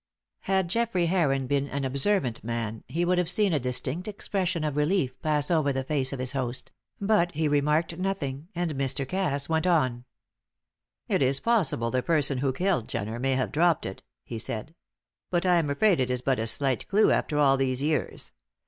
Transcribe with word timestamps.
Had 0.45 0.67
Geoffrey 0.67 1.05
Heron 1.05 1.45
been 1.45 1.67
an 1.67 1.85
observant 1.85 2.43
man 2.43 2.83
he 2.87 3.05
would 3.05 3.19
have 3.19 3.29
seen 3.29 3.53
a 3.53 3.59
distinct 3.59 4.07
expression 4.07 4.63
of 4.63 4.75
relief 4.75 5.21
pass 5.21 5.51
over 5.51 5.71
the 5.71 5.83
face 5.83 6.11
of 6.11 6.17
his 6.17 6.31
host; 6.31 6.71
but 6.99 7.33
he 7.33 7.47
remarked 7.47 7.95
nothing, 7.99 8.47
and 8.55 8.73
Mr. 8.73 9.07
Cass 9.07 9.47
went 9.47 9.67
on. 9.67 10.05
"It 11.07 11.21
is 11.21 11.39
possible 11.39 11.91
the 11.91 12.01
person 12.01 12.39
who 12.39 12.51
killed 12.51 12.87
Jenner 12.87 13.19
may 13.19 13.35
have 13.35 13.51
dropped 13.51 13.85
it," 13.85 14.01
he 14.23 14.39
said. 14.39 14.73
"But 15.29 15.45
I 15.45 15.57
am 15.57 15.69
afraid 15.69 15.99
it 15.99 16.09
is 16.09 16.23
but 16.23 16.39
a 16.39 16.47
slight 16.47 16.87
clue 16.87 17.11
after 17.11 17.37
all 17.37 17.55
these 17.55 17.83
years. 17.83 18.31